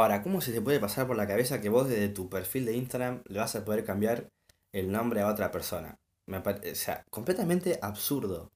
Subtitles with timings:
[0.00, 2.74] Ahora, ¿cómo se te puede pasar por la cabeza que vos desde tu perfil de
[2.74, 4.30] Instagram le vas a poder cambiar
[4.72, 5.98] el nombre a otra persona?
[6.26, 8.50] Me pare- o sea, completamente absurdo.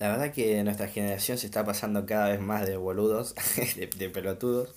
[0.00, 3.34] La verdad que nuestra generación se está pasando cada vez más de boludos,
[3.76, 4.72] de, pelotudos.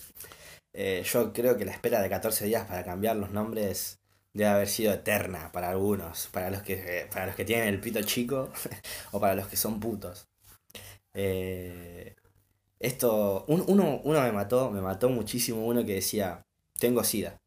[0.74, 4.00] Eh, yo creo que la espera de 14 días para cambiar los nombres
[4.34, 8.02] debe haber sido eterna para algunos, para los que, para los que tienen el pito
[8.04, 8.52] chico
[9.12, 10.28] o para los que son putos.
[11.14, 12.16] Eh,
[12.82, 16.44] esto, un- uno, uno me mató, me mató muchísimo uno que decía,
[16.80, 17.38] tengo SIDA.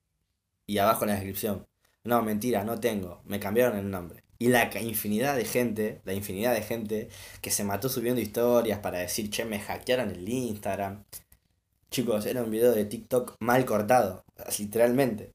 [0.67, 1.67] Y abajo en la descripción,
[2.05, 4.23] no, mentira, no tengo, me cambiaron el nombre.
[4.39, 7.09] Y la infinidad de gente, la infinidad de gente
[7.41, 11.05] que se mató subiendo historias para decir, che, me hackearon el Instagram.
[11.91, 14.25] Chicos, era un video de TikTok mal cortado,
[14.59, 15.33] literalmente.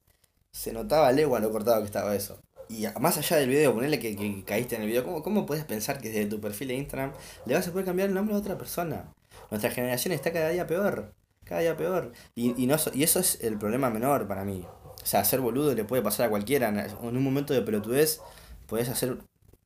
[0.52, 2.42] Se notaba legua lo cortado que estaba eso.
[2.70, 5.66] Y más allá del video, ponerle que, que caíste en el video, ¿cómo, ¿cómo puedes
[5.66, 7.14] pensar que desde tu perfil de Instagram
[7.46, 9.12] le vas a poder cambiar el nombre a otra persona?
[9.52, 12.12] Nuestra generación está cada día peor, cada día peor.
[12.36, 14.66] Y, y, no, y eso es el problema menor para mí.
[15.02, 16.70] O sea, ser boludo le puede pasar a cualquiera.
[16.70, 18.22] En un momento de pelotudez
[18.68, 19.18] puedes hacer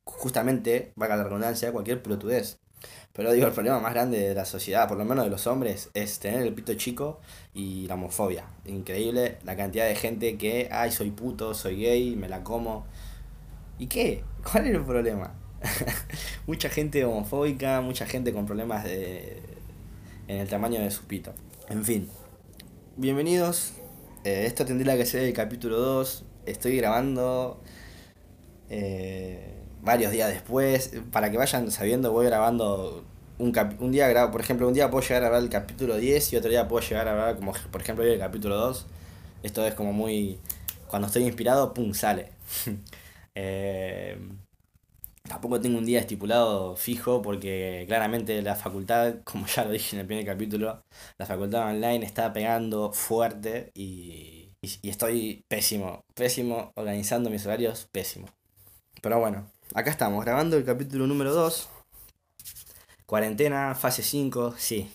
[0.04, 2.58] justamente, valga la redundancia, cualquier pelotudez.
[3.12, 5.90] Pero digo, el problema más grande de la sociedad, por lo menos de los hombres,
[5.94, 7.20] es tener el pito chico
[7.54, 8.46] y la homofobia.
[8.66, 12.86] Increíble la cantidad de gente que, ay, soy puto, soy gay, me la como.
[13.78, 14.24] ¿Y qué?
[14.50, 15.34] ¿Cuál es el problema?
[16.46, 19.40] mucha gente homofóbica, mucha gente con problemas de,
[20.28, 21.32] en el tamaño de su pito.
[21.68, 22.08] En fin,
[22.96, 23.72] bienvenidos.
[24.24, 26.24] Eh, esto tendría que ser el capítulo 2.
[26.46, 27.60] Estoy grabando
[28.70, 30.92] eh, varios días después.
[31.12, 33.04] Para que vayan sabiendo, voy grabando
[33.38, 36.32] un, un día grabo, por ejemplo, un día puedo llegar a grabar el capítulo 10
[36.32, 38.86] y otro día puedo llegar a grabar como por ejemplo el capítulo 2.
[39.42, 40.38] Esto es como muy
[40.88, 42.32] cuando estoy inspirado, pum, sale.
[43.36, 44.16] Eh,
[45.28, 50.00] tampoco tengo un día estipulado fijo porque claramente la facultad, como ya lo dije en
[50.00, 50.84] el primer capítulo,
[51.18, 58.28] la facultad online está pegando fuerte y, y- estoy pésimo, pésimo, organizando mis horarios, pésimo.
[59.02, 61.68] Pero bueno, acá estamos, grabando el capítulo número 2.
[63.06, 64.90] Cuarentena, fase 5, sí,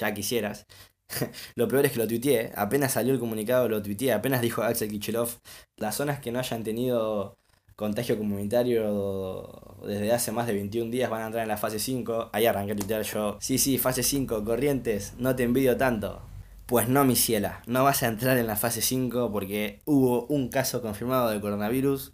[0.00, 0.66] ya quisieras.
[1.54, 4.88] Lo peor es que lo tuiteé, apenas salió el comunicado lo tuiteé, apenas dijo Axel
[4.90, 5.38] Kicillof,
[5.76, 7.36] las zonas que no hayan tenido
[7.76, 12.30] contagio comunitario desde hace más de 21 días van a entrar en la fase 5.
[12.32, 16.22] Ahí arranqué tuitear yo, sí, sí, fase 5, Corrientes, no te envidio tanto.
[16.66, 20.48] Pues no, mi ciela, no vas a entrar en la fase 5 porque hubo un
[20.48, 22.12] caso confirmado de coronavirus.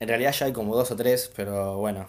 [0.00, 2.08] En realidad ya hay como dos o tres, pero bueno,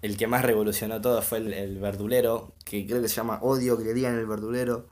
[0.00, 3.76] el que más revolucionó todo fue el, el verdulero, que creo que se llama Odio
[3.76, 4.88] que le digan el verdulero.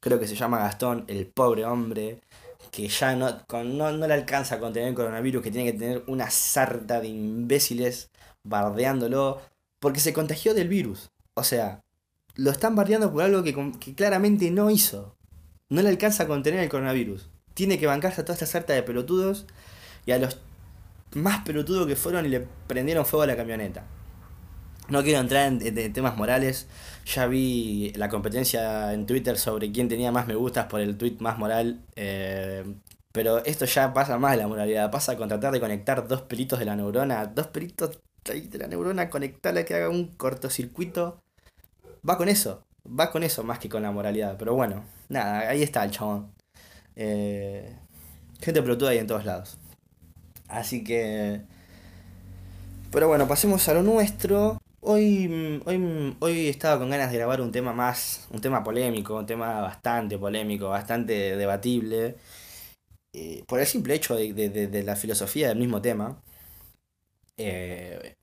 [0.00, 2.20] Creo que se llama Gastón, el pobre hombre,
[2.74, 5.78] que ya no, con- no, no le alcanza a contener el coronavirus, que tiene que
[5.78, 8.10] tener una sarta de imbéciles
[8.42, 9.40] bardeándolo,
[9.78, 11.10] porque se contagió del virus.
[11.34, 11.84] O sea,
[12.34, 15.16] lo están bardeando por algo que, que claramente no hizo.
[15.68, 17.30] No le alcanza a contener el coronavirus.
[17.54, 19.46] Tiene que bancarse a toda esta sarta de pelotudos
[20.04, 20.38] y a los
[21.14, 23.84] más pelotudos que fueron y le prendieron fuego a la camioneta.
[24.88, 26.68] No quiero entrar en, temas morales.
[27.06, 31.16] Ya vi la competencia en Twitter sobre quién tenía más me gustas por el tweet
[31.20, 31.80] más moral.
[31.96, 32.64] eh,
[33.14, 34.90] pero esto ya pasa más de la moralidad.
[34.90, 37.26] Pasa con tratar de conectar dos pelitos de la neurona.
[37.26, 41.22] Dos pelitos de la neurona, conectarla que haga un cortocircuito.
[42.08, 42.64] Va con eso.
[42.86, 44.36] Va con eso más que con la moralidad.
[44.36, 46.32] Pero bueno, nada, ahí está el chabón.
[46.96, 47.76] Eh,
[48.40, 49.58] gente pelotuda ahí en todos lados.
[50.48, 51.42] Así que...
[52.90, 54.60] Pero bueno, pasemos a lo nuestro.
[54.86, 58.62] Hoy, mm, hoy, mm, hoy estaba con ganas de grabar un tema más, un tema
[58.62, 62.16] polémico, un tema bastante polémico, bastante debatible,
[63.14, 66.22] eh, por el simple hecho de, de- de- la filosofía del mismo tema.
[67.36, 68.16] Eh,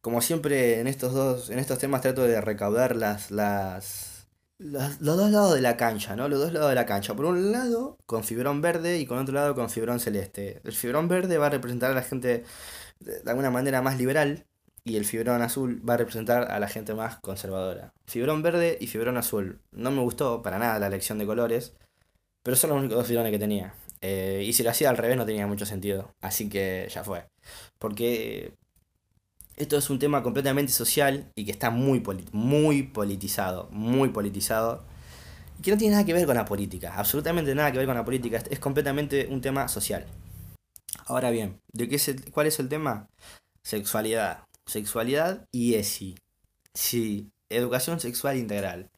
[0.00, 4.28] como siempre en estos dos, en estos temas trato de recaudar las, las,
[4.58, 6.28] las- los dos lados de la cancha, ¿no?
[6.28, 7.14] Los dos lados de la cancha.
[7.16, 10.60] Por un lado con fibrón verde y con otro lado con fibrón celeste.
[10.64, 12.44] El fibrón verde va a representar a la gente
[13.00, 14.46] de alguna manera más liberal
[14.86, 17.92] y el fibrón azul va a representar a la gente más conservadora.
[18.06, 19.60] Fibrón verde y fibrón azul.
[19.72, 21.74] No me gustó para nada la elección de colores,
[22.44, 23.74] pero son los únicos dos fibrones que tenía.
[24.00, 27.26] Eh, y si lo hacía al revés no tenía mucho sentido, así que ya fue.
[27.80, 28.54] Porque
[29.56, 32.00] esto es un tema completamente social y que está muy,
[32.30, 34.84] muy politizado, muy politizado.
[35.58, 37.96] Y que no tiene nada que ver con la política, absolutamente nada que ver con
[37.96, 40.06] la política, es completamente un tema social.
[41.06, 43.08] Ahora bien, ¿de qué es ¿cuál es el tema?
[43.66, 44.45] Sexualidad.
[44.66, 46.16] Sexualidad y ESI.
[46.74, 48.90] Sí, educación sexual integral.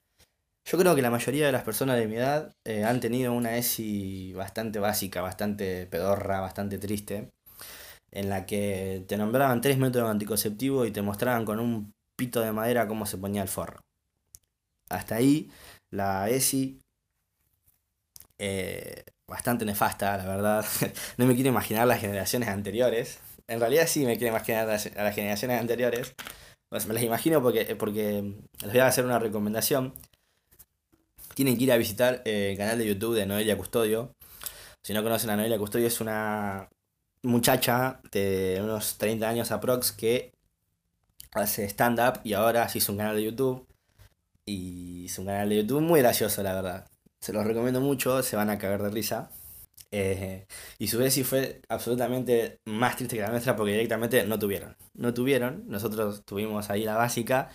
[0.65, 3.56] Yo creo que la mayoría de las personas de mi edad eh, han tenido una
[3.56, 7.31] ESI bastante básica, bastante pedorra, bastante triste,
[8.11, 12.53] en la que te nombraban tres métodos anticonceptivos y te mostraban con un pito de
[12.53, 13.81] madera cómo se ponía el forro.
[14.91, 15.50] Hasta ahí,
[15.91, 16.81] la ESI
[18.38, 20.65] eh, bastante nefasta, la verdad.
[21.19, 23.20] no me quiero imaginar las generaciones anteriores.
[23.48, 24.84] En realidad sí me quiero imaginar a las,
[25.14, 26.14] generaciones anteriores.
[26.68, 29.94] Pues me las imagino porque, porque les voy a hacer una recomendación.
[31.34, 34.12] Tienen que ir a visitar el canal de YouTube de Noelia Custodio.
[34.84, 36.68] Si no conocen a Noelia Custodio, es una
[37.22, 40.32] muchacha de unos 30 años aprox que
[41.32, 43.66] hace stand-up y ahora se hizo un canal de YouTube.
[44.44, 46.86] Y es un canal de YouTube muy gracioso, la verdad.
[47.20, 49.30] Se los recomiendo mucho, se van a cagar de risa.
[49.90, 50.46] Eh,
[50.79, 54.76] y su sí fue absolutamente más triste que la nuestra porque directamente no tuvieron.
[54.94, 57.50] No tuvieron, nosotros tuvimos ahí la básica.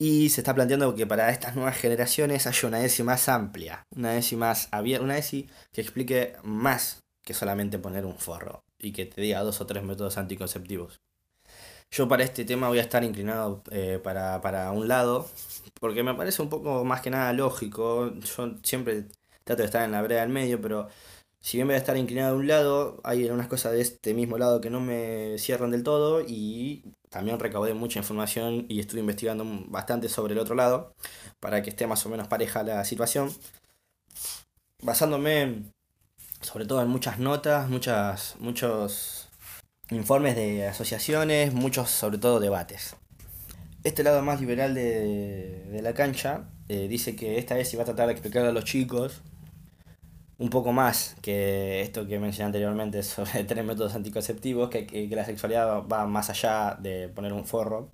[0.00, 4.16] Y se está planteando que para estas nuevas generaciones haya una ESI más amplia, una
[4.16, 9.06] ESI más abierta, una ESI que explique más que solamente poner un forro y que
[9.06, 11.00] te diga dos o tres métodos anticonceptivos.
[11.90, 15.28] Yo para este tema voy a estar inclinado eh, para, para, un lado,
[15.80, 18.12] porque me parece un poco más que nada lógico.
[18.14, 19.06] Yo siempre
[19.44, 20.88] trato de estar en la brea del medio, pero
[21.40, 24.38] si bien voy a estar inclinado a un lado, hay unas cosas de este mismo
[24.38, 29.44] lado que no me cierran del todo y también recaudé mucha información y estuve investigando
[29.68, 30.94] bastante sobre el otro lado
[31.40, 33.32] para que esté más o menos pareja la situación.
[34.82, 35.72] Basándome
[36.40, 39.28] sobre todo en muchas notas, muchas, muchos
[39.90, 42.96] informes de asociaciones, muchos sobre todo debates.
[43.84, 47.86] Este lado más liberal de, la cancha eh, dice que esta vez se va a
[47.86, 49.22] tratar de explicar a los chicos
[50.38, 55.24] un poco más que esto que mencioné anteriormente sobre tres métodos anticonceptivos, que, que, la
[55.24, 57.90] sexualidad va más allá de poner un forro,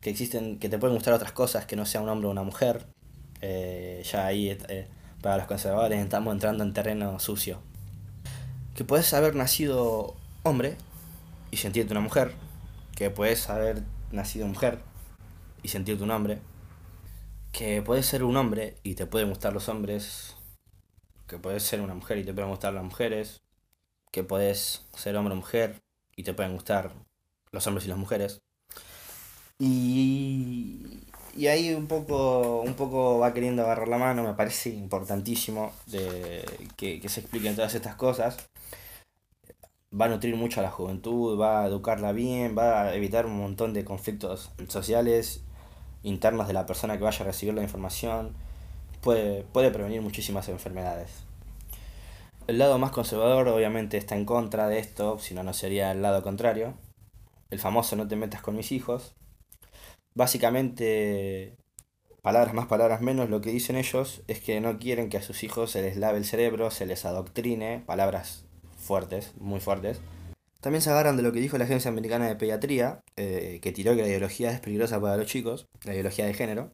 [0.00, 2.42] que existen, que te pueden gustar otras cosas que no sea un hombre o una
[2.42, 2.86] mujer.
[3.40, 4.88] Eh, ya ahí eh,
[5.22, 7.60] para los conservadores estamos entrando en terreno sucio.
[8.74, 10.76] Que puedes haber nacido hombre
[11.50, 12.32] y sentirte una mujer,
[12.94, 13.82] que puedes haber
[14.12, 14.80] nacido mujer
[15.62, 16.38] y sentirte un hombre,
[17.52, 20.37] que puedes ser un hombre y te pueden gustar los hombres,
[21.28, 23.42] que puedes ser una mujer y te pueden gustar las mujeres,
[24.10, 25.76] que puedes ser hombre o mujer
[26.16, 26.92] y te pueden gustar
[27.52, 28.40] los hombres y las mujeres.
[29.58, 31.04] Y,
[31.36, 36.44] y ahí un poco, un poco va queriendo agarrar la mano, me parece importantísimo de
[36.76, 38.48] que, que se expliquen todas estas cosas
[39.98, 43.38] va a nutrir mucho a la juventud, va a educarla bien, va a evitar un
[43.38, 45.42] montón de conflictos sociales
[46.02, 48.34] internos de la persona que vaya a recibir la información,
[49.00, 51.10] puede, puede prevenir muchísimas enfermedades.
[52.46, 56.00] El lado más conservador obviamente está en contra de esto, si no, no sería el
[56.00, 56.74] lado contrario.
[57.50, 59.14] El famoso no te metas con mis hijos.
[60.14, 61.56] Básicamente,
[62.22, 65.44] palabras más, palabras menos, lo que dicen ellos es que no quieren que a sus
[65.44, 68.46] hijos se les lave el cerebro, se les adoctrine, palabras
[68.78, 70.00] fuertes, muy fuertes.
[70.60, 73.94] También se agarran de lo que dijo la Agencia Americana de Pediatría, eh, que tiró
[73.94, 76.72] que la ideología es peligrosa para los chicos, la ideología de género.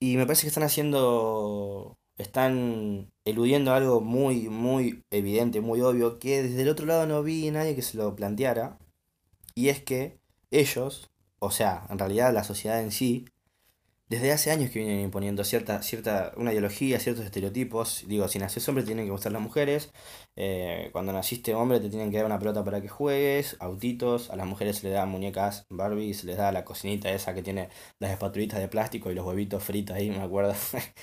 [0.00, 6.42] Y me parece que están haciendo, están eludiendo algo muy, muy evidente, muy obvio, que
[6.42, 8.78] desde el otro lado no vi nadie que se lo planteara.
[9.54, 10.18] Y es que
[10.50, 13.26] ellos, o sea, en realidad la sociedad en sí,
[14.10, 18.04] desde hace años que vienen imponiendo cierta, cierta, una ideología, ciertos estereotipos.
[18.08, 19.92] Digo, si naces hombre tienen que gustar las mujeres,
[20.36, 24.36] eh, cuando naciste hombre te tienen que dar una pelota para que juegues, autitos, a
[24.36, 27.68] las mujeres se les dan muñecas Barbie, se les da la cocinita esa que tiene
[28.00, 30.54] las espatulitas de plástico y los huevitos fritos ahí, me acuerdo.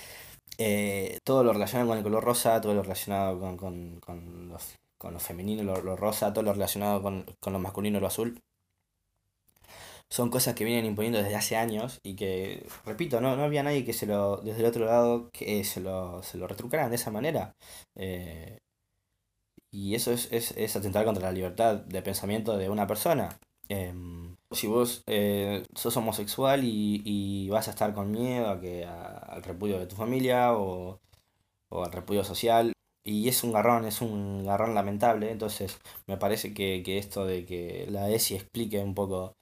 [0.59, 5.13] Eh, todo lo relacionado con el color rosa, todo lo relacionado con, con, los, con
[5.13, 8.41] lo femenino, lo, rosa, todo lo relacionado con, con lo masculino, lo azul
[10.09, 13.85] son cosas que vienen imponiendo desde hace años y que, repito, no, no había nadie
[13.85, 17.11] que se lo, desde el otro lado, que se lo, se lo retrucaran de esa
[17.11, 17.55] manera.
[17.95, 18.59] Eh,
[19.71, 23.39] y eso es, es, es, atentar contra la libertad de pensamiento de una persona.
[23.69, 28.85] Em, si vos eh, sos homosexual y, y, vas a estar con miedo a que
[28.85, 30.99] al repudio de tu familia o,
[31.69, 32.73] o al repudio social,
[33.03, 37.45] y es un garrón, es un garrón lamentable, entonces me parece que, que esto de
[37.45, 39.37] que la ESI explique un poco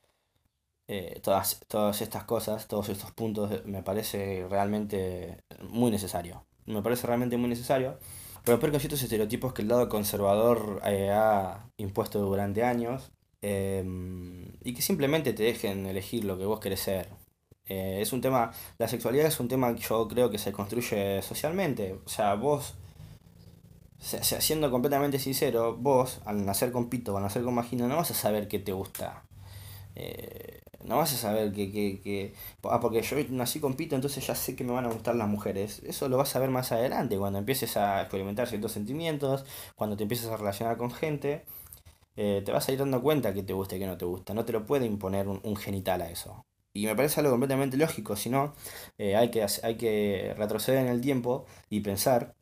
[0.88, 6.46] eh, todas, todas estas cosas, todos estos puntos, eh, me parece realmente muy necesario.
[6.66, 7.98] Me parece realmente muy necesario.
[8.44, 13.12] Pero con ciertos estereotipos que el lado conservador eh, ha impuesto durante años
[13.42, 17.10] em, y que simplemente te dejen elegir lo que vos querés ser.
[17.66, 22.00] es un tema, la sexualidad es un tema que yo creo que se construye socialmente.
[22.06, 22.76] O sea, vos,
[24.00, 28.14] siendo completamente sincero, vos al nacer con pito al nacer con vagina no vas a
[28.14, 29.24] saber qué te gusta.
[30.88, 34.36] No vas a saber que, que, que, Ah, porque yo nací con pito, entonces ya
[34.36, 35.82] sé que me van a gustar las mujeres.
[35.86, 40.04] Eso lo vas a ver más adelante, cuando empieces a experimentar ciertos sentimientos, cuando te
[40.04, 41.46] empieces a relacionar con gente.
[42.18, 44.34] Eh, te vas a ir dando cuenta que te gusta y que no te gusta.
[44.34, 46.46] No te lo puede imponer un, genital a eso.
[46.74, 48.54] Y me parece algo completamente lógico, si no,
[48.98, 52.36] eh, hay, que, hay que retroceder en el tiempo y pensar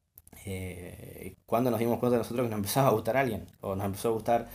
[0.45, 4.09] eh, cuando nos dimos cuenta nosotros que nos empezaba a gustar alguien, o nos empezó
[4.09, 4.49] a gustar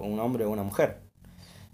[0.00, 1.08] un hombre o una mujer.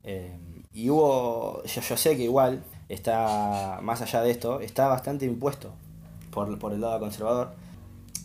[0.05, 0.39] Eh,
[0.75, 5.73] y hubo, yo, yo, sé que igual está, más allá de esto, está bastante impuesto
[6.33, 7.55] por, por el lado conservador.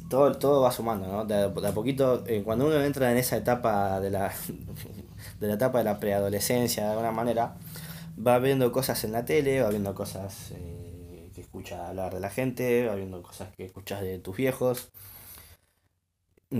[0.09, 1.25] Todo, todo va sumando, ¿no?
[1.25, 4.33] De, a poquito, cuando uno entra en esa etapa de la,
[5.39, 7.55] de la etapa de la preadolescencia, de alguna manera,
[8.17, 10.51] va viendo cosas en la tele, va viendo cosas
[11.35, 14.89] que escucha hablar de la gente, va viendo cosas que escuchas de tus viejos,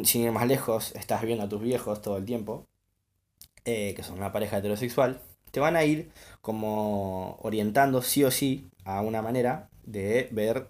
[0.04, 2.68] sin ir más lejos, estás viendo a tus viejos todo el tiempo,
[3.66, 8.70] eh, que son una pareja heterosexual, te van a ir como orientando sí o sí
[8.86, 10.68] a una manera de ver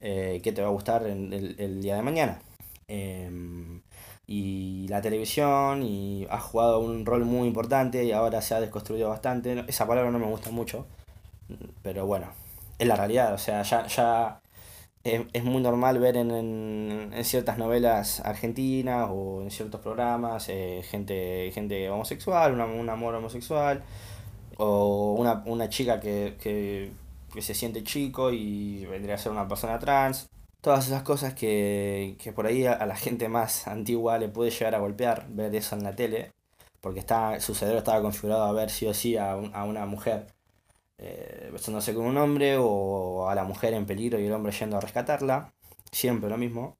[0.00, 2.40] eh, qué te va a gustar en el, día de mañana.
[2.88, 3.82] Em,
[4.26, 9.08] y la televisión y ha jugado un rol muy importante y ahora se ha desconstruido
[9.10, 9.64] bastante.
[9.68, 10.86] Esa palabra no me gusta mucho,
[11.82, 12.28] pero bueno,
[12.78, 13.34] es la realidad.
[13.34, 14.40] O sea, ya, ya
[15.04, 21.50] es, muy normal ver en, en, ciertas novelas argentinas o en ciertos programas eh, gente,
[21.54, 23.82] gente homosexual, un amor homosexual,
[24.60, 26.92] o una, una chica que, que,
[27.32, 30.28] que, se siente chico y vendría a ser una persona trans.
[30.60, 34.74] Todas esas cosas que, que por ahí a, la gente más antigua le puede llegar
[34.74, 36.32] a golpear, ver eso en la tele,
[36.80, 40.26] porque está, su cerebro estaba configurado a ver sí o sí a, a una mujer
[40.98, 44.76] eh, besándose con un hombre o a la mujer en peligro y el hombre yendo
[44.76, 45.54] a rescatarla,
[45.90, 46.76] siempre lo mismo.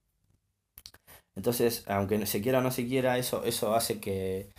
[1.34, 4.50] Entonces, aunque se quiera o no se quiera, eso, eso hace que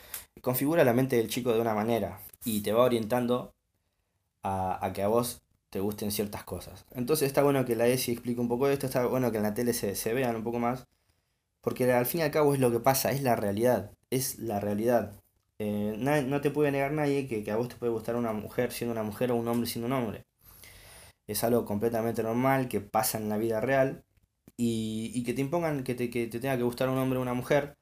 [0.42, 3.54] configura la mente del chico de una manera y te va orientando
[4.44, 6.86] a, a que a vos te gusten ciertas cosas.
[6.92, 9.54] Entonces está bueno que la ESI explique un poco esto, está bueno que en la
[9.54, 10.86] tele se, se vean un poco más,
[11.62, 14.60] porque al fin y al cabo es lo que pasa, es la realidad, es la
[14.60, 15.22] realidad.
[15.60, 18.94] Eh, no te puede negar nadie que, a vos te puede gustar una mujer siendo
[18.94, 20.26] una mujer o un hombre siendo un hombre.
[21.28, 24.04] Es algo completamente normal que pasa en la vida real
[24.58, 27.34] y, que te impongan que te, que te, tenga que gustar un hombre o una
[27.34, 27.78] mujer.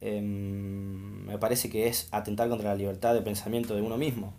[0.00, 4.34] Em, me parece que es atentar contra la libertad de pensamiento de uno mismo.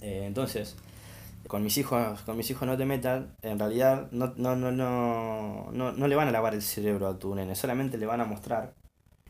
[0.00, 0.76] Eh, entonces,
[1.46, 5.70] con mis hijos, con mis hijos no te metan, en realidad no, no, no, no,
[5.72, 8.24] no, no le van a lavar el cerebro a tu nene, solamente le van a
[8.24, 8.74] mostrar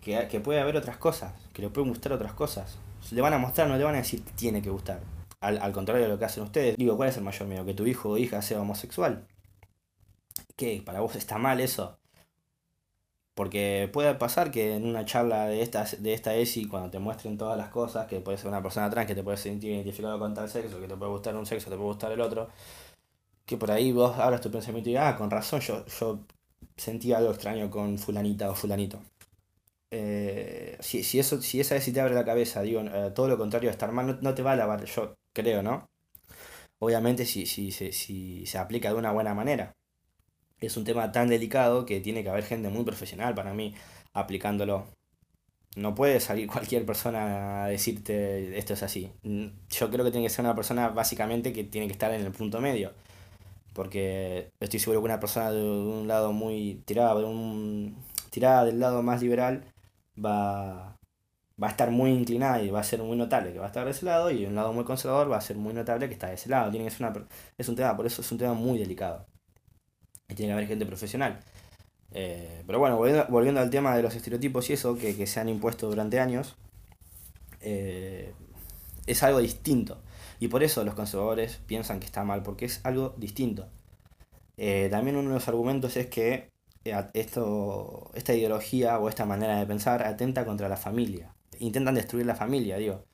[0.00, 2.78] que, puede haber otras cosas, que le pueden gustar otras cosas.
[3.10, 5.00] Le van a mostrar, no le van a decir que tiene que gustar.
[5.40, 6.76] Al, contrario de lo que hacen ustedes.
[6.76, 7.64] Digo, ¿cuál es el mayor miedo?
[7.64, 9.26] Que tu hijo o hija sea homosexual.
[10.56, 10.82] ¿Qué?
[10.84, 11.98] ¿Para vos está mal eso?
[13.40, 17.38] Porque puede pasar que en una charla de esta, de esta ESI, cuando te muestren
[17.38, 20.34] todas las cosas, que puede ser una persona trans, que te puede sentir identificado con
[20.34, 22.50] tal sexo, que te puede gustar un sexo, te puede gustar el otro,
[23.46, 26.20] que por ahí vos abras tu pensamiento y ah, con razón, yo, yo
[26.76, 29.00] sentí algo extraño con fulanita o fulanito.
[29.90, 33.26] Eh, si, si, eso, si esa vez si te abre la cabeza, digo, eh, todo
[33.26, 35.88] lo contrario estar mal, no, te va a lavar, yo creo, ¿no?
[36.78, 39.72] Obviamente si, si, si, si se aplica de una buena manera.
[40.60, 43.74] Es un tema tan delicado que tiene que haber gente muy profesional para mí
[44.12, 44.86] aplicándolo.
[45.76, 49.12] No puede salir cualquier persona a decirte esto es así.
[49.22, 52.22] Mm, yo creo que tiene que ser una persona básicamente que tiene que estar en
[52.22, 52.92] el punto medio.
[53.74, 57.96] Porque estoy seguro que una persona de un lado muy tirada, un,
[58.30, 59.64] tirada del lado más liberal
[60.22, 60.98] va,
[61.62, 63.84] va a estar muy inclinada y va a ser muy notable que va a estar
[63.84, 66.28] de ese lado y un lado muy conservador va a ser muy notable que está
[66.28, 66.70] de ese lado.
[66.70, 67.26] Tiene que ser una,
[67.58, 69.26] es un tema, por eso es un tema muy delicado.
[70.30, 71.40] Y tiene que haber gente profesional.
[72.12, 75.88] Eh, pero bueno, volviendo, al tema de los estereotipos y eso que, se han impuesto
[75.88, 76.56] durante años,
[77.60, 78.32] eh,
[79.06, 80.00] es algo distinto.
[80.38, 83.68] Y por eso los conservadores piensan que está mal, porque es algo distinto.
[84.56, 86.50] Eh, también uno de los argumentos es que
[87.14, 91.34] esto, esta ideología o esta manera de pensar atenta contra la familia.
[91.58, 93.04] Intentan destruir la familia, digo.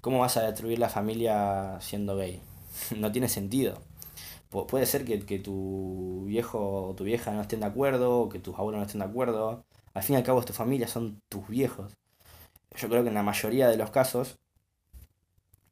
[0.00, 2.40] ¿Cómo vas a destruir la familia siendo gay?
[2.96, 3.82] no tiene sentido.
[4.50, 8.58] Puede ser que, tu viejo o tu vieja no estén de acuerdo, o que tus
[8.58, 9.64] abuelos no estén de acuerdo.
[9.94, 11.96] Al fin y al cabo, tu familia, son tus viejos.
[12.76, 14.38] Yo creo que en la mayoría de los casos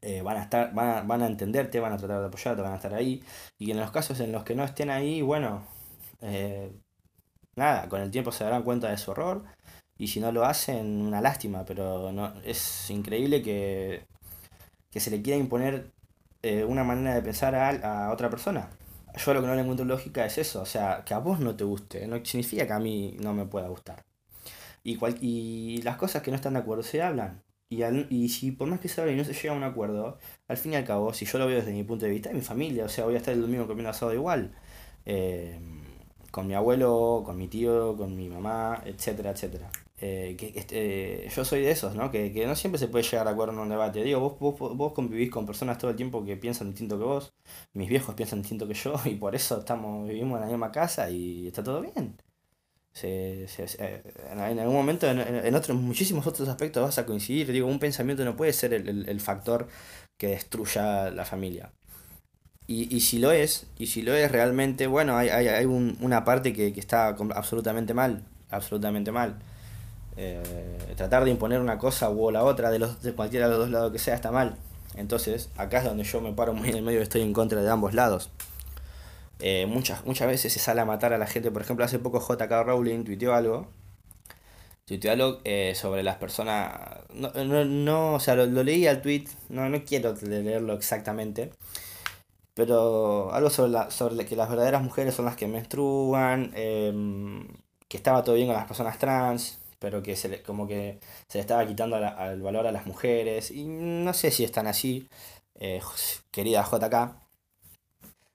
[0.01, 2.73] eh, van, a estar, van, a, van a entenderte, van a tratar de apoyarte, van
[2.73, 3.23] a estar ahí.
[3.59, 5.65] Y en los casos en los que no estén ahí, bueno,
[6.21, 6.73] eh,
[7.57, 9.45] nada, con el tiempo se darán cuenta de su error
[9.99, 14.07] y si no lo hacen, una lástima, pero no, es increíble que,
[14.91, 15.93] que se le quiera imponer
[16.43, 18.71] eh, una manera de pensar a, a, otra persona.
[19.17, 21.57] Yo lo que no le encuentro lógica es eso, o sea, que a vos no
[21.57, 24.05] te guste, no significa que a mí no me pueda gustar.
[24.85, 27.43] Y, cual, y las cosas que no están de acuerdo se hablan.
[27.71, 30.19] Y, y si por más que se hable y no se llega a un acuerdo,
[30.49, 32.35] al fin y al cabo, si yo lo veo desde mi punto de vista, es
[32.35, 34.55] mi familia, o sea, voy a estar el domingo comiendo asado igual.
[35.07, 35.59] Eh,
[36.31, 39.71] con mi abuelo, con mi tío, con mi mamá, etcétera, etcétera.
[40.01, 42.11] Eh, que, este, yo soy de esos, ¿no?
[42.11, 44.03] Que, no siempre se puede llegar a acuerdo en un debate.
[44.05, 47.35] Digo, vos, vos, vos convivís con personas todo el tiempo que piensan distinto que vos,
[47.75, 51.11] mis viejos piensan distinto que yo, y por eso estamos, vivimos en la misma casa
[51.11, 52.17] y está todo bien.
[52.93, 54.03] Se, se,
[54.33, 57.53] en, algún momento, en, en, otros, muchísimos otros aspectos vas a coincidir.
[57.53, 59.69] Digo, un pensamiento no puede ser el, el, el factor
[60.17, 61.73] que destruya la familia.
[62.67, 65.97] Y, y, si lo es, y si lo es realmente, bueno, hay, hay, hay un,
[66.03, 69.39] una parte que, que, está absolutamente mal, absolutamente mal.
[70.21, 70.43] Eh,
[70.97, 73.71] tratar de imponer una cosa u la otra, de, los, de cualquiera de los dos
[73.71, 74.57] lados que sea, está mal.
[74.97, 77.71] Entonces, acá es donde yo me paro muy en el medio, estoy en contra de
[77.71, 78.31] ambos lados.
[79.39, 82.21] Eh, muchas, muchas veces se sale a matar a la gente, por ejemplo, hace poco
[82.21, 83.69] JK Rowling tuiteó algo,
[84.87, 86.73] tuiteó algo eh, sobre las personas,
[87.15, 91.53] no, no, no o sea, lo, leí al tweet, no, no quiero leerlo exactamente,
[92.55, 96.93] pero algo sobre, la, sobre que las verdaderas mujeres son las que menstruan, eh,
[97.89, 101.39] que estaba todo bien con las personas trans, pero que se le, como que se
[101.39, 105.09] le estaba quitando la, al valor a las mujeres, y no sé si están así,
[105.57, 105.81] eh,
[106.31, 107.29] querida JK,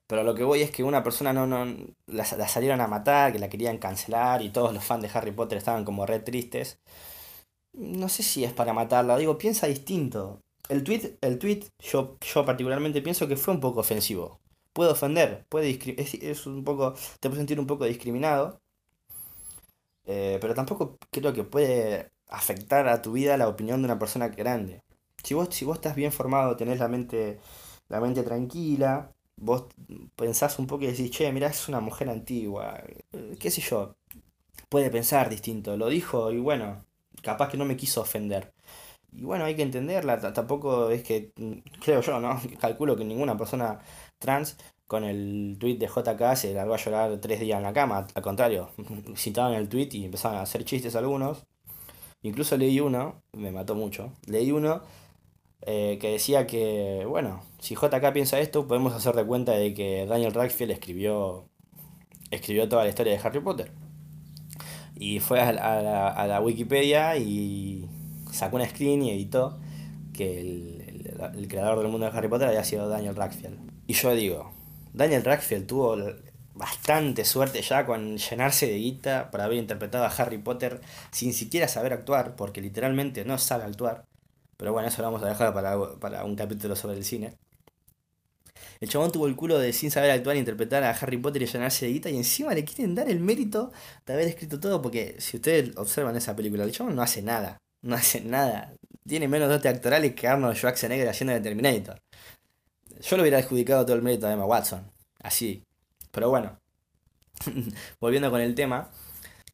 [0.07, 1.65] pero lo que voy es que una persona no, no
[2.07, 5.31] la, la, salieron a matar, que la querían cancelar, y todos los fans de Harry
[5.31, 6.77] Potter estaban como re tristes.
[7.73, 10.41] No sé si es para matarla, digo, piensa distinto.
[10.69, 14.39] El tweet, el tweet yo, yo particularmente pienso que fue un poco ofensivo.
[14.73, 18.59] Puede ofender, puede es, es un poco, te puede sentir un poco discriminado,
[20.05, 24.29] eh, pero tampoco creo que puede afectar a tu vida la opinión de una persona
[24.29, 24.83] grande.
[25.23, 27.39] Si vos, si vos estás bien formado, tenés la mente,
[27.89, 29.67] la mente tranquila, vos
[30.15, 32.81] pensás un poco y decís, che, mirá, es una mujer antigua,
[33.13, 33.95] eh, qué sé yo,
[34.69, 36.85] puede pensar distinto, lo dijo y bueno,
[37.21, 38.53] capaz que no me quiso ofender.
[39.11, 42.39] Y bueno, hay que entenderla, tampoco es que, mm, creo yo, ¿no?
[42.59, 43.79] Calculo que ninguna persona
[44.19, 48.07] trans con el tweet de JK se largó a llorar tres días en la cama,
[48.13, 48.69] al contrario,
[49.15, 51.43] citaban el tweet y empezaban a hacer chistes algunos.
[52.21, 54.81] Incluso leí uno, me mató mucho, leí uno
[55.65, 60.05] eh, que decía que, bueno, si JK piensa esto, podemos hacer de cuenta de que
[60.05, 61.47] Daniel Radcliffe escribió,
[62.31, 63.71] escribió toda la historia de Harry Potter.
[64.95, 67.89] Y fue a la, a la Wikipedia y
[68.31, 69.57] sacó una screen y editó
[70.13, 73.49] que el, el, creador del mundo de Harry Potter había sido Daniel Radcliffe.
[73.87, 74.52] Y yo digo,
[74.93, 75.97] Daniel Radcliffe tuvo
[76.53, 81.67] bastante suerte ya con llenarse de guita para haber interpretado a Harry Potter sin siquiera
[81.67, 84.05] saber actuar, porque literalmente no sabe actuar.
[84.57, 87.37] Pero bueno, eso lo vamos a dejar para, para un capítulo sobre el cine.
[88.79, 91.85] El chabón tuvo el culo de sin saber actuar interpretar a Harry Potter y llenarse
[91.85, 93.71] de guita y encima le quieren dar el mérito
[94.05, 97.57] de haber escrito todo porque si ustedes observan esa película, el chabón no hace nada,
[97.81, 98.73] no hace nada.
[99.07, 101.99] Tiene menos dotes actorales que Arnold Schwarzenegger haciendo de Terminator.
[103.03, 104.89] Yo le hubiera adjudicado todo el mérito a Watson,
[105.21, 105.63] así.
[106.11, 106.57] Pero bueno,
[107.99, 108.89] volviendo con el tema,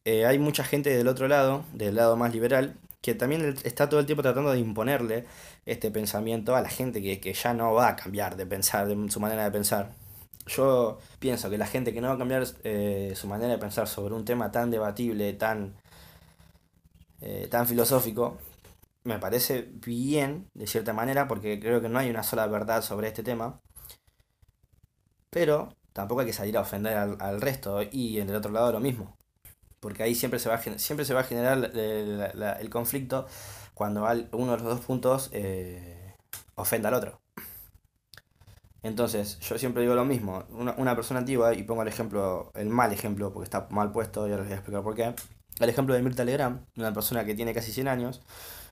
[0.04, 4.00] eh, hay mucha gente del otro lado, del lado más liberal, que también está todo
[4.00, 5.26] el tiempo tratando de imponerle
[5.66, 9.10] este pensamiento a la gente que, que ya no va a cambiar de pensar, de
[9.10, 9.90] su manera de pensar.
[10.46, 13.88] Yo pienso que la gente que no va a cambiar eh, su manera de pensar
[13.88, 15.74] sobre un tema tan debatible, tan,
[17.20, 18.38] eh, tan filosófico,
[19.04, 23.08] me parece bien, de cierta manera, porque creo que no hay una sola verdad sobre
[23.08, 23.60] este tema.
[25.30, 28.72] Pero tampoco hay que salir a ofender al, al resto y en el otro lado
[28.72, 29.16] lo mismo
[29.80, 33.26] porque ahí siempre se va a, siempre se va a generar el, la, el conflicto
[33.74, 36.14] cuando uno de los dos puntos eh,
[36.54, 37.20] ofenda al otro.
[38.82, 42.68] Entonces, yo siempre digo lo mismo, una, una, persona antigua, y pongo el ejemplo, el
[42.70, 45.14] mal ejemplo, porque está mal puesto, ya les voy a explicar por qué.
[45.58, 48.22] El ejemplo de Mirta Legrand, una persona que tiene casi 100 años,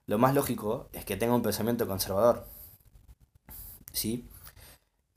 [0.09, 2.47] lo más lógico es que tenga un pensamiento conservador.
[3.92, 4.29] ¿Sí?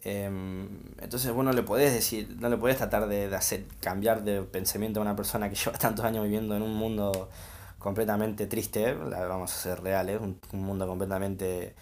[0.03, 4.41] entonces vos no le podés decir, no le podés tratar de, de, hacer cambiar de
[4.41, 7.29] pensamiento a una persona que lleva tantos años viviendo en un mundo
[7.77, 11.75] completamente triste, vamos a ser reales, un, un mundo completamente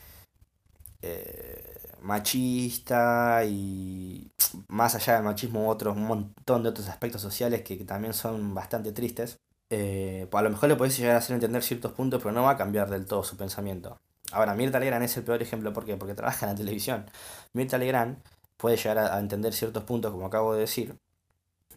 [1.01, 4.31] eh, machista y
[4.67, 8.91] más allá del machismo otros, un montón de otros aspectos sociales que también son bastante
[8.91, 9.39] tristes.
[9.69, 12.43] Eh, pues a lo mejor le podés llegar a hacer entender ciertos puntos, pero no
[12.43, 13.99] va a cambiar del todo su pensamiento.
[14.31, 15.97] Ahora, Mirta Legrand es el peor ejemplo, ¿por qué?
[15.97, 17.05] Porque trabaja en la televisión.
[17.53, 18.17] Mirta Legrand
[18.57, 20.95] puede llegar a, entender ciertos puntos, como acabo de decir,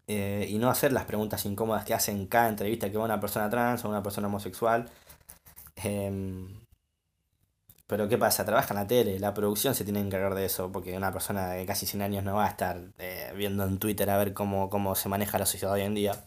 [0.06, 3.48] eh, y no hacer las preguntas incómodas que hacen cada entrevista que va una persona
[3.50, 4.90] trans o una persona homosexual.
[5.84, 6.48] Eh,
[7.92, 8.46] pero ¿qué pasa?
[8.46, 11.50] Trabaja en la tele, la producción se tiene que encargar de eso, porque una persona
[11.50, 14.70] de casi 100 años no va a estar eh, viendo en Twitter a ver cómo,
[14.70, 16.24] cómo se maneja la sociedad hoy en día.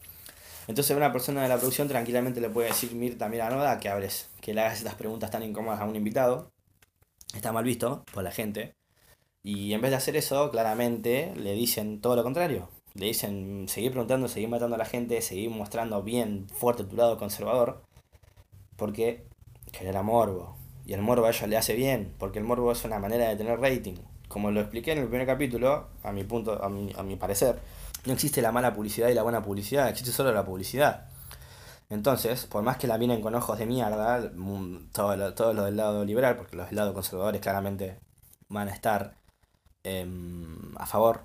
[0.67, 3.89] Entonces una persona de la producción tranquilamente le puede decir, Mirta, mira, no da que
[3.89, 6.51] hables, que le hagas estas preguntas tan incómodas a un invitado.
[7.36, 8.75] Está mal visto por la gente.
[9.43, 12.69] Y en vez de hacer eso, claramente le dicen todo lo contrario.
[12.95, 17.17] Le dicen, seguir preguntando, seguir matando a la gente, seguir mostrando bien fuerte tu lado
[17.17, 17.84] conservador.
[18.75, 19.28] Porque
[19.71, 20.58] genera morbo.
[20.86, 23.36] Y el morbo a ella le hace bien, porque el morbo es una manera de
[23.36, 23.95] tener rating.
[24.28, 27.60] Como lo expliqué en el primer capítulo, a mi punto, a mi, a mi parecer,
[28.06, 31.08] no existe la mala publicidad y la buena publicidad, existe solo la publicidad.
[31.89, 35.65] Entonces, por más que la miren con ojos de mierda, mm, todo lo, todo lo
[35.65, 38.00] del lado liberal, porque los del lado conservadores claramente
[38.50, 39.15] van a estar
[39.84, 41.22] em, a favor,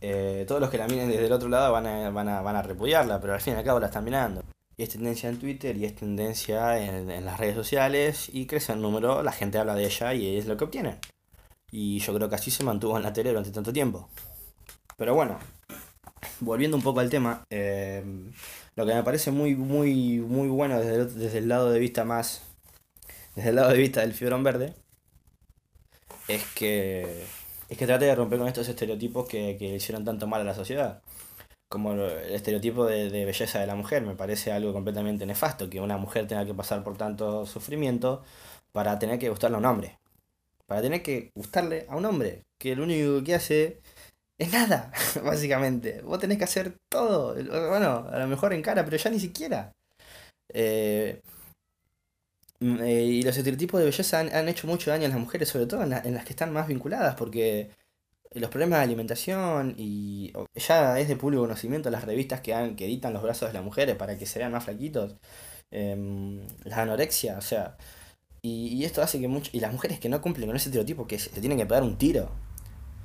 [0.00, 2.56] eh, todos los que la miren desde el otro lado van a, van, a, van
[2.56, 4.42] a repudiarla, pero al fin y al cabo la están mirando.
[4.76, 8.72] Y es tendencia en Twitter y es tendencia en, en las redes sociales y crece
[8.72, 10.98] el número, la gente habla de ella y es lo que obtienen.
[11.72, 14.08] Y yo creo que así se mantuvo en la tele durante tanto tiempo.
[14.96, 15.38] Pero bueno,
[16.40, 18.02] volviendo un poco al tema, eh,
[18.76, 22.04] lo que me parece muy, muy, muy bueno desde el, desde el lado de vista
[22.04, 22.42] más.
[23.34, 24.74] Desde el lado de vista del fibrón verde.
[26.28, 27.24] Es que.
[27.68, 30.54] Es que trate de romper con estos estereotipos que, que hicieron tanto mal a la
[30.54, 31.02] sociedad.
[31.68, 34.02] Como el estereotipo de, de belleza de la mujer.
[34.02, 35.70] Me parece algo completamente nefasto.
[35.70, 38.22] Que una mujer tenga que pasar por tanto sufrimiento
[38.72, 39.98] para tener que gustarle a un hombre.
[40.66, 42.44] Para tener que gustarle a un hombre.
[42.58, 43.80] Que lo único que hace
[44.40, 44.90] es nada,
[45.24, 46.00] básicamente.
[46.02, 47.34] Vos tenés que hacer todo.
[47.68, 49.72] Bueno, a lo mejor en cara, pero ya ni siquiera.
[50.52, 51.20] Eh,
[52.60, 55.48] mm, eh, y los estereotipos de belleza han, han, hecho mucho daño a las mujeres,
[55.48, 57.70] sobre todo en, en, las que están más vinculadas, porque
[58.32, 62.86] los problemas de alimentación y ya es de público conocimiento las revistas que, han, que
[62.86, 65.16] editan los brazos de las mujeres para que se vean más flaquitos.
[65.70, 65.96] Eh,
[66.64, 67.76] la anorexia, o sea.
[68.42, 71.06] Y, y esto hace que mucho, y las mujeres que no cumplen con ese estereotipo,
[71.06, 72.30] que se, tienen que pegar un tiro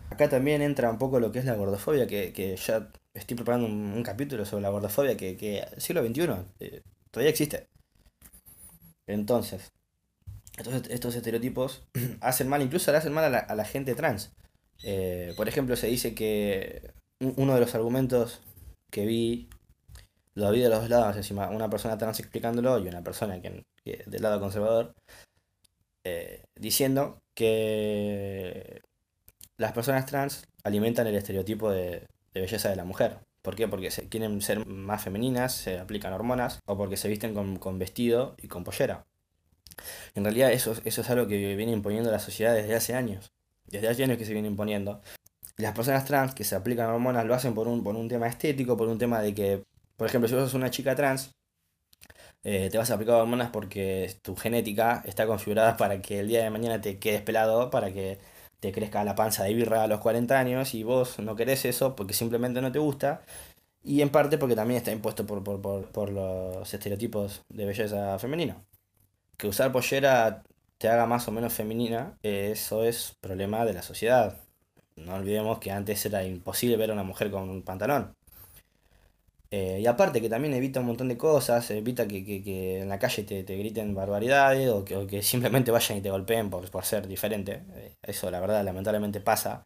[0.09, 3.67] Acá también entra un poco lo que es la gordofobia, que, que ya estoy preparando
[3.67, 6.21] un, capítulo sobre la gordofobia que, que siglo XXI
[6.59, 7.67] eh, todavía existe.
[9.07, 9.71] Entonces,
[10.57, 11.87] estos, estos estereotipos
[12.21, 14.31] hacen mal, incluso le hacen mal a la, a la gente trans.
[14.83, 18.41] Eh, por ejemplo, se dice que uno de los argumentos
[18.91, 19.49] que vi,
[20.35, 23.63] lo vi de los dos lados, encima, una persona trans explicándolo y una persona que
[24.05, 24.93] del lado conservador,
[26.03, 28.81] eh, diciendo que
[29.57, 33.19] las personas trans alimentan el estereotipo de, belleza de la mujer.
[33.41, 33.67] ¿Por qué?
[33.67, 37.79] Porque se quieren ser más femeninas, se aplican hormonas, o porque se visten con, con
[37.79, 39.05] vestido y con pollera.
[40.15, 43.31] En realidad eso, eso es algo que viene imponiendo la sociedad desde hace años.
[43.67, 45.01] Desde hace años que se viene imponiendo.
[45.57, 48.27] Y las personas trans que se aplican hormonas lo hacen por un, por un tema
[48.27, 49.63] estético, por un tema de que,
[49.95, 51.31] por ejemplo, si vos sos una chica trans,
[52.43, 56.43] eh, te vas a aplicar hormonas porque tu genética está configurada para que el día
[56.43, 58.19] de mañana te quedes pelado, para que
[58.65, 61.95] te crezca la panza de birra a los 40 años y vos no querés eso
[61.95, 63.21] porque simplemente no te gusta.
[63.83, 68.17] Y en parte porque también está impuesto por, por, por, por los estereotipos de belleza
[68.17, 68.57] femenina.
[69.37, 70.43] Que usar pollera
[70.79, 74.37] te haga más o menos femenina, eso es problema de la sociedad.
[74.95, 78.15] No olvidemos que antes era imposible ver a una mujer con un pantalón.
[79.57, 82.89] Eh, y aparte que también evita un montón de cosas, evita que, que, que en
[82.89, 86.49] la calle te, te griten barbaridades o que, o que, simplemente vayan y te golpeen
[86.49, 87.63] por, por ser diferente.
[87.75, 89.65] Eh, eso la verdad lamentablemente pasa.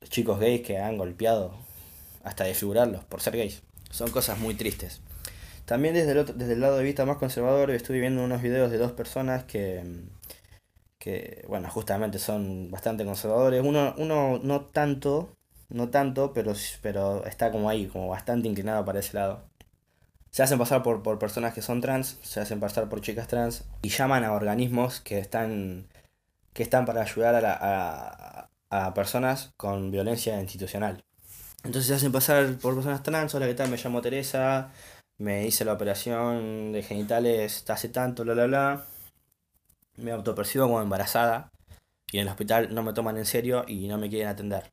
[0.00, 1.54] Los chicos gays que han golpeado
[2.24, 3.62] hasta desfigurarlos por ser gays.
[3.92, 5.02] Son cosas muy tristes.
[5.66, 8.72] También desde el, otro, desde el lado de vista más conservador estuve viendo unos videos
[8.72, 9.84] de dos personas que,
[10.98, 13.62] que bueno, justamente son bastante conservadores.
[13.64, 15.36] Uno, uno no tanto
[15.72, 19.44] no tanto, pero, pero está como ahí, como bastante inclinado para ese lado.
[20.30, 23.64] Se hacen pasar por, por personas que son trans, se hacen pasar por chicas trans
[23.82, 25.88] y llaman a organismos que están,
[26.54, 27.58] que están para ayudar a, la,
[28.70, 31.04] a, a personas con violencia institucional.
[31.64, 33.70] Entonces se hacen pasar por personas trans, hola, ¿qué tal?
[33.70, 34.70] Me llamo Teresa,
[35.18, 38.84] me hice la operación de genitales hace tanto, bla, bla, bla.
[39.96, 41.52] Me autopercibo como embarazada
[42.10, 44.72] y en el hospital no me toman en serio y no me quieren atender.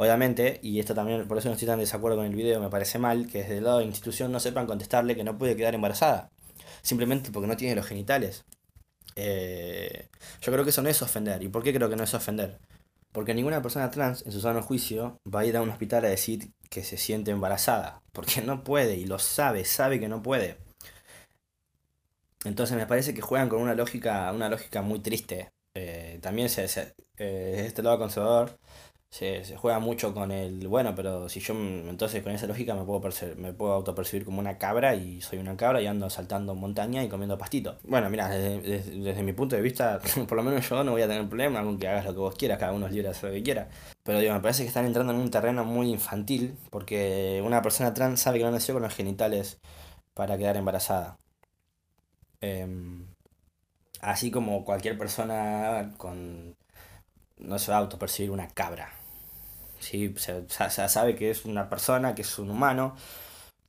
[0.00, 2.70] Obviamente, y esto también, por eso no estoy tan de desacuerdo con el video, me
[2.70, 5.56] parece mal que desde el lado de la institución no sepan contestarle que no puede
[5.56, 6.30] quedar embarazada.
[6.82, 8.44] Simplemente porque no tiene los genitales.
[9.16, 10.08] Eh,
[10.40, 11.42] yo creo que eso no es ofender.
[11.42, 12.60] ¿Y por qué creo que no es ofender?
[13.10, 16.08] Porque ninguna persona trans, en su sano juicio, va a ir a un hospital a
[16.08, 18.00] decir que se siente embarazada.
[18.12, 20.58] Porque no puede, y lo sabe, sabe que no puede.
[22.44, 25.50] Entonces me parece que juegan con una lógica, una lógica muy triste.
[25.74, 28.58] Eh, también se, se eh, este lado conservador
[29.10, 32.84] se, se juega mucho con el, bueno, pero si yo entonces con esa lógica me
[32.84, 33.00] puedo,
[33.36, 37.08] me puedo autopercibir como una cabra y soy una cabra y ando saltando montaña y
[37.08, 37.78] comiendo pastito.
[37.84, 41.08] Bueno, mira, desde, desde, mi punto de vista, por lo menos yo no voy a
[41.08, 43.30] tener problema con que hagas lo que vos quieras, cada uno es libre de hacer
[43.30, 43.68] lo que quiera.
[44.02, 47.94] Pero digo, me parece que están entrando en un terreno muy infantil porque una persona
[47.94, 49.58] trans sabe que no nació con los genitales
[50.14, 51.18] para quedar embarazada.
[52.40, 52.66] Eh,
[54.00, 56.56] así como cualquier persona con
[57.38, 58.97] no se va a autopercibir una cabra.
[59.80, 60.14] ¿Sí?
[60.16, 62.96] Se, se, sabe que es una persona, que es un humano,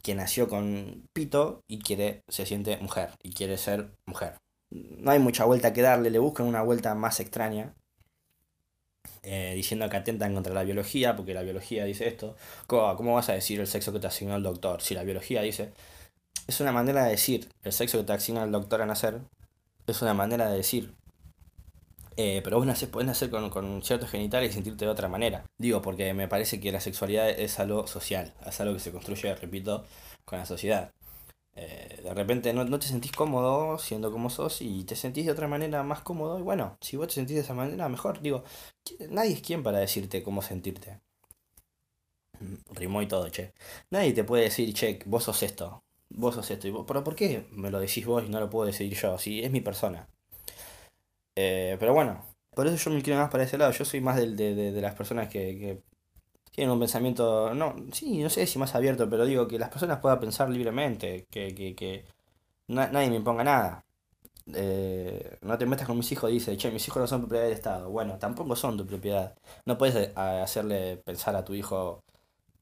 [0.02, 4.36] que nació con pito y quiere, se siente mujer y quiere ser mujer.
[4.72, 7.74] No hay mucha vuelta que darle, le buscan una vuelta más extraña,
[9.24, 12.36] eh, diciendo que atentan contra la biología, porque la biología dice esto.
[12.68, 14.82] ¿Cómo, ¿Cómo, vas a decir el sexo que te asignó el doctor?
[14.82, 15.74] Si la biología dice...
[16.48, 17.50] es una manera de decir.
[17.64, 19.22] El sexo que te asigna el doctor a nacer
[19.88, 20.96] es una manera de decir.
[22.22, 25.46] Eh, pero vos nacés, podés nacer con, con ciertos genitales y sentirte de otra manera.
[25.58, 29.34] Digo, porque me parece que la sexualidad es algo social, es algo que se construye,
[29.36, 29.86] repito,
[30.26, 30.92] con la sociedad.
[31.56, 35.32] Eh, de repente no, no te sentís cómodo siendo como sos y te sentís de
[35.32, 36.40] otra manera más cómodo.
[36.40, 38.22] Y bueno, si vos te sentís de esa manera, mejor.
[38.22, 38.44] Digo,
[39.10, 41.00] nadie es quien para decirte cómo sentirte.
[42.40, 43.54] Mm, rimó y todo, che.
[43.92, 45.84] Nadie te puede decir, che, vos sos esto.
[46.10, 46.68] Vos sos esto.
[46.68, 49.18] Y vos, pero ¿por qué me lo decís vos y no lo puedo decidir yo?
[49.18, 50.08] Si es mi persona.
[51.42, 52.22] Eh, pero bueno,
[52.56, 53.72] por eso yo me quiero más para ese lado.
[53.72, 55.84] Yo soy más de, de, de las personas que, que
[56.52, 60.00] tienen un pensamiento, no, sí, no sé si más abierto, pero digo que las personas
[60.00, 62.06] puedan pensar libremente, que, que, que
[62.68, 63.86] nadie me imponga nada.
[64.54, 67.54] Eh, no te metas con mis hijos, dice, che, mis hijos no son propiedad del
[67.54, 67.90] Estado.
[67.92, 69.36] Bueno, tampoco son tu propiedad.
[69.66, 72.04] No puedes eh, hacerle pensar a tu hijo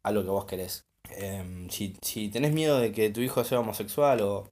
[0.04, 0.86] algo que vos querés.
[1.12, 4.50] Em, si, si tenés miedo de que tu hijo sea homosexual o,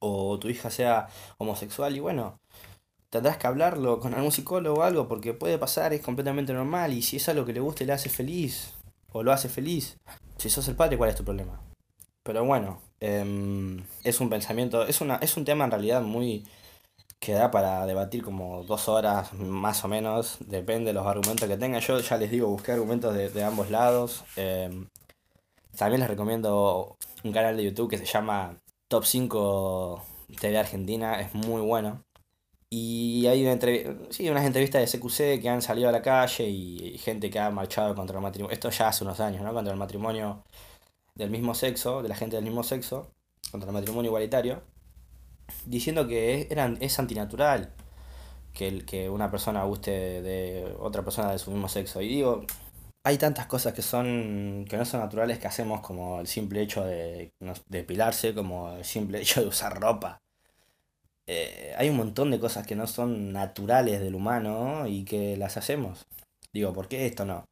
[0.00, 2.40] o tu hija sea homosexual, y bueno,
[3.10, 7.02] tendrás que hablarlo con algún psicólogo o algo, porque puede pasar, es completamente normal, y
[7.02, 8.74] si es algo que le gusta y le hace feliz,
[9.12, 9.96] o lo hace feliz,
[10.36, 11.60] si sos el padre, ¿cuál es tu problema?
[12.22, 16.44] Pero bueno, em, es un pensamiento, es, una, es un tema en realidad muy
[17.20, 21.56] que da para debatir como dos horas más o menos, depende de los argumentos que
[21.56, 21.80] tenga.
[21.80, 24.24] Yo ya les digo, busqué argumentos de, de ambos lados.
[24.36, 24.88] Em,
[25.76, 28.56] también les recomiendo un canal de YouTube que se llama
[28.88, 30.04] Top 5
[30.40, 32.04] TV Argentina, es muy bueno.
[32.70, 33.58] Y hay una
[34.10, 37.50] sí, unas entrevistas de CQC que han salido a la calle y, gente que ha
[37.50, 38.52] marchado contra el matrimonio.
[38.52, 39.54] Esto ya hace unos años, ¿no?
[39.54, 40.44] Contra el matrimonio
[41.14, 43.10] del mismo sexo, de la gente del mismo sexo,
[43.50, 44.62] contra el matrimonio igualitario,
[45.66, 47.72] diciendo que es, eran, es antinatural
[48.54, 52.02] que, que una persona guste de otra persona de su mismo sexo.
[52.02, 52.44] Y digo,
[53.04, 56.84] hay tantas cosas que son que no son naturales que hacemos como el simple hecho
[56.84, 57.32] de
[57.68, 60.20] depilarse, como el simple hecho de usar ropa
[61.30, 65.58] eh, hay un montón de cosas que no son naturales del humano y que las
[65.58, 66.06] hacemos.
[66.54, 67.44] Digo, ¿por qué esto no?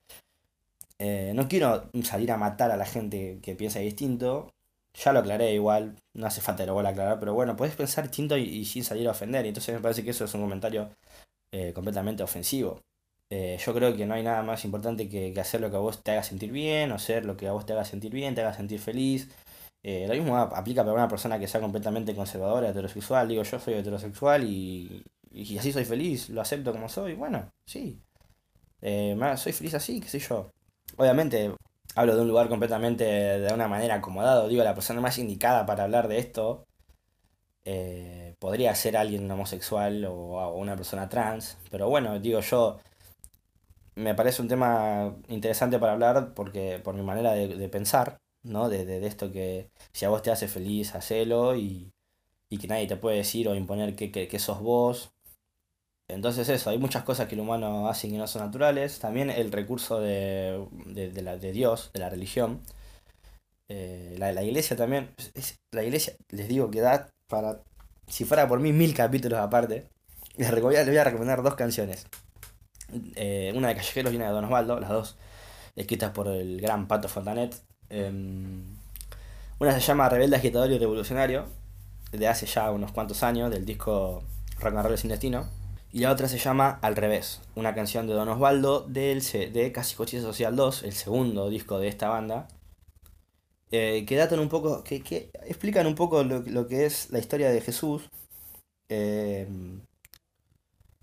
[0.99, 4.51] Eh, no quiero salir a matar a la gente que piensa distinto.
[4.95, 7.77] Ya lo aclaré igual, no hace falta que lo vuelva a aclarar, pero bueno, puedes
[7.77, 9.45] pensar distinto y, sin salir a ofender.
[9.45, 10.89] Entonces me parece que eso es un comentario
[11.53, 12.81] eh, completamente ofensivo.
[13.31, 16.03] yo creo que no hay nada más importante que, que, hacer lo que a vos
[16.03, 18.41] te haga sentir bien, o hacer lo que a vos te haga sentir bien, te
[18.43, 19.29] haga sentir feliz,
[19.89, 23.29] eh, lo mismo aplica para una persona que sea completamente conservadora, heterosexual.
[23.29, 27.15] Digo, yo soy heterosexual y, y así soy feliz, lo acepto como soy.
[27.15, 28.03] Bueno, sí.
[28.83, 30.51] Eh, soy feliz así, qué sé yo.
[30.97, 31.55] Obviamente,
[31.95, 34.49] hablo de un lugar completamente de una manera acomodado.
[34.49, 36.65] Digo, la persona más indicada para hablar de esto
[37.65, 41.59] eh, podría ser alguien homosexual o, una persona trans.
[41.71, 42.81] Pero bueno, digo yo,
[43.95, 48.19] me parece un tema interesante para hablar porque por mi manera de pensar.
[48.47, 48.69] ¿No?
[48.69, 51.93] De, de, esto que si a vos te hace feliz, hacelo y,
[52.51, 55.13] y que nadie te puede decir o imponer que, que, sos vos.
[56.09, 58.99] Entonces eso, hay muchas cosas que el humano hace que no son naturales.
[59.01, 62.63] También el recurso de, de, la, de Dios, de la religión.
[63.69, 67.61] Eh, la, la iglesia también, es, la iglesia, les digo que da para,
[68.07, 69.89] si fuera por mí, mil capítulos aparte.
[70.37, 72.07] Les voy a, les voy a recomendar dos canciones.
[73.17, 75.17] Eh, una de Callejeros y una de Don Osvaldo, las dos
[75.75, 77.55] escritas por el gran Pato Fontanet.
[77.91, 78.65] Em,
[79.59, 81.47] una se llama Rebelde, Agitador y Revolucionario,
[82.13, 84.23] de hace ya unos cuantos años, del disco
[84.61, 85.49] Rock and Roll sin Destino.
[85.93, 89.23] Y la otra se llama Al Revés, una canción de Don Osvaldo del
[89.53, 92.49] de Casi Justicia Social 2, el segundo disco de esta banda.
[93.71, 97.19] Eh, que datan un poco, que, que explican un poco lo, lo, que es la
[97.19, 98.11] historia de Jesús.
[98.89, 99.49] Eh,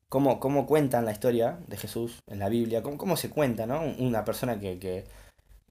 [0.10, 3.82] cómo, cómo, cuentan la historia de Jesús en la Biblia, cómo, cómo se cuenta, ¿no?
[3.98, 5.06] Una persona que, que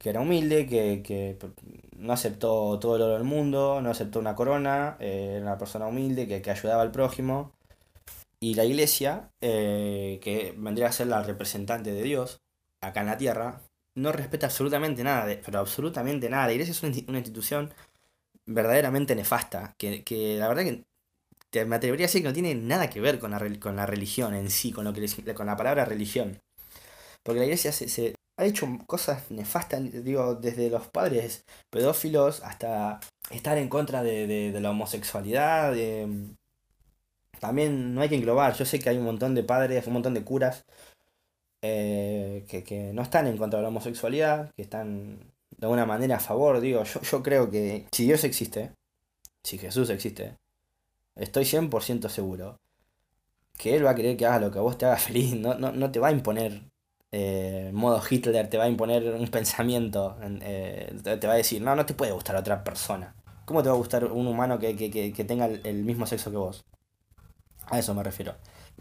[0.02, 1.38] que era humilde, que,
[1.96, 5.86] no aceptó todo el oro del mundo, no aceptó una corona, eh, era una persona
[5.86, 7.52] humilde que, ayudaba al prójimo.
[8.40, 12.40] Y la iglesia, eh, que vendría a ser la representante de Dios
[12.80, 13.60] acá en la tierra,
[13.94, 16.46] no respeta absolutamente nada, pero absolutamente nada.
[16.46, 17.72] La iglesia es una, institución
[18.44, 20.02] verdaderamente nefasta, que,
[20.38, 23.38] la verdad que me atrevería a decir que no tiene nada que ver con la,
[23.60, 26.40] con la religión en sí, con, lo que con la palabra religión.
[27.22, 33.58] Porque la iglesia se, ha hecho cosas nefastas, digo, desde los padres pedófilos hasta estar
[33.58, 35.74] en contra de, la homosexualidad.
[37.40, 40.14] También no hay que englobar, yo sé que hay un montón de padres, un montón
[40.14, 40.64] de curas
[41.62, 45.18] eh, que, no están en contra de la homosexualidad, que están
[45.50, 46.60] de alguna manera a favor.
[46.60, 48.72] Digo, yo, yo creo que si Dios existe,
[49.42, 50.36] si Jesús existe,
[51.16, 52.58] estoy 100% seguro
[53.58, 55.54] que Él va a querer que hagas lo que a vos te haga feliz, no,
[55.54, 56.71] no, no te va a imponer
[57.14, 61.76] eh, modo Hitler te va a imponer un pensamiento, eh, te va a decir, no,
[61.76, 63.14] no te puede gustar otra persona.
[63.44, 66.30] ¿Cómo te va a gustar un humano que, que, que, que tenga el, mismo sexo
[66.30, 66.64] que vos?
[67.66, 68.34] A eso me refiero.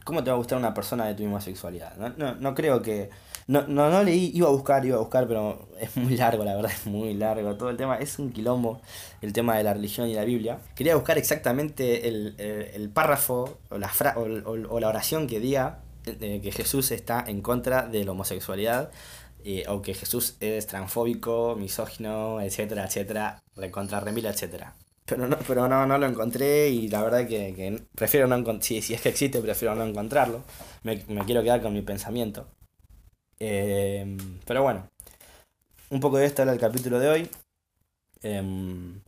[0.06, 1.98] ¿Cómo te va a gustar una persona de tu misma sexualidad?
[1.98, 3.10] No, no, no creo que...
[3.48, 6.56] No, no, no leí, iba a buscar, iba a buscar, pero es muy largo, la
[6.56, 7.56] verdad, es muy largo.
[7.56, 8.80] Todo el tema es un quilombo,
[9.22, 10.60] el tema de la religión y la Biblia.
[10.76, 15.40] Quería buscar exactamente el, el, el párrafo o la, o, o, o, la oración que
[15.42, 18.92] diga que Jesús está en contra de la homosexualidad
[19.44, 24.76] eh, o que Jesús es transfóbico, misógino, etcétera, etcétera, recontra remila, etcétera.
[25.06, 28.64] Pero no, pero no, no lo encontré y la verdad que, que prefiero no encontrarlo.
[28.64, 30.44] Si, si, es que existe, prefiero no encontrarlo.
[30.84, 32.48] Me, me quiero quedar con mi pensamiento.
[33.40, 34.88] Eh, pero bueno,
[35.90, 37.30] un poco de esto era el capítulo de hoy.
[38.22, 39.02] Eh,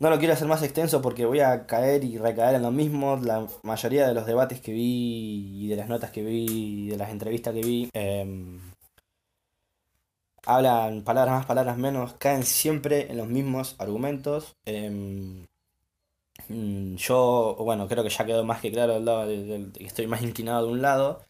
[0.00, 3.16] no lo quiero hacer más extenso porque voy a caer y recaer en lo mismo.
[3.22, 6.46] La mayoría de los debates que vi y de las notas que vi
[6.86, 8.58] y de las entrevistas que vi eh,
[10.48, 14.56] hablan palabras más, palabras menos, caen siempre en los mismos argumentos.
[14.66, 15.46] Eh,
[16.48, 20.22] yo, bueno, creo que ya quedó más que claro el lado de, que estoy más
[20.22, 21.22] inclinado de un lado,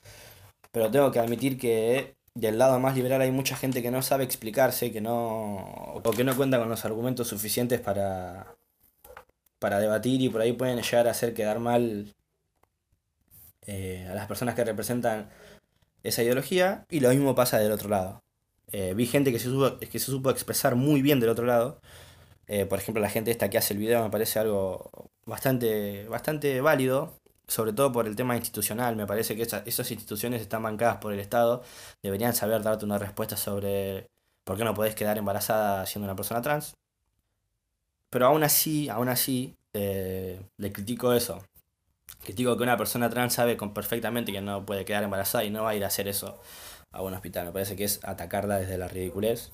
[0.73, 4.25] pero tengo que admitir que del lado más liberal hay mucha gente que no sabe
[4.25, 5.57] explicarse, que no
[5.95, 8.58] o que no cuenta con los argumentos suficientes para
[9.59, 12.15] para debatir y por ahí pueden llegar a hacer quedar mal
[13.67, 15.31] eh, a las personas que representan
[16.03, 18.23] esa ideología y lo mismo pasa del otro lado.
[18.73, 21.81] Eh, vi gente que se, supo, que se supo expresar muy bien del otro lado.
[22.47, 24.91] Eh, por ejemplo, la gente esta que hace el video me parece algo
[25.27, 28.97] bastante, bastante válido, sobre todo por el tema institucional.
[28.97, 31.63] Me parece que esa, esas instituciones están bancadas por el Estado.
[32.03, 34.09] Deberían saber darte una respuesta sobre
[34.45, 36.75] por qué no podés quedar embarazada siendo una persona trans.
[38.11, 41.43] Pero aún así, aún así, eh, le critico eso.
[42.25, 45.65] Critico que una persona trans sabe con perfectamente que no puede quedar embarazada y no
[45.65, 46.41] va a ir a hacer eso
[46.93, 47.47] a un hospital.
[47.47, 49.53] Me parece que es atacarla desde la ridiculez.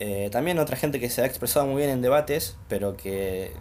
[0.00, 3.52] Eh, también otra gente que se ha expresado muy bien en debates, pero que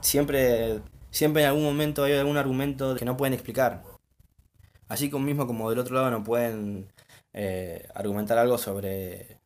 [0.00, 3.82] siempre, siempre en algún momento hay algún argumento que no pueden explicar.
[4.88, 6.92] Así como mismo como del otro lado no pueden
[7.32, 9.38] eh, argumentar algo sobre,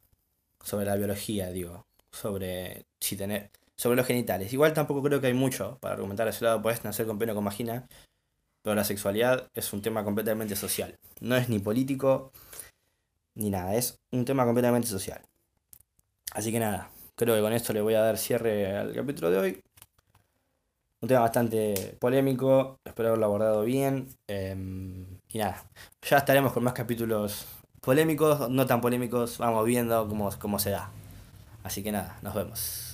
[0.65, 1.86] sobre la biología, digo,
[2.17, 4.53] sobre si tener, sobre los genitales.
[4.53, 7.33] Igual tampoco creo que hay mucho para argumentar a ese lado, puedes nacer con pene
[7.33, 7.87] o con vagina,
[8.63, 10.97] pero la sexualidad es un tema completamente social.
[11.21, 12.33] No es ni político
[13.35, 15.21] ni nada, es un tema completamente social.
[16.33, 19.39] Así que nada, creo que con esto le voy a dar cierre al capítulo de
[19.39, 19.63] hoy.
[21.03, 24.09] Un tema bastante polémico, espero haberlo abordado bien.
[24.27, 24.57] Eh,
[25.29, 25.65] y nada,
[26.03, 27.47] ya estaremos con más capítulos
[27.83, 30.91] polémicos, no tan polémicos, vamos viendo cómo, cómo se da.
[31.67, 32.86] Así que nada, nos vemos.